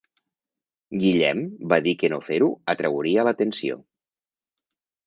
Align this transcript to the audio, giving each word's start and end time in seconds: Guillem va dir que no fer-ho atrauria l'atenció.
Guillem 1.03 1.43
va 1.75 1.79
dir 1.89 1.95
que 2.01 2.11
no 2.15 2.21
fer-ho 2.31 2.51
atrauria 2.77 3.31
l'atenció. 3.31 3.81